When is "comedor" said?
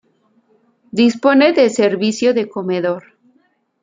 2.49-3.03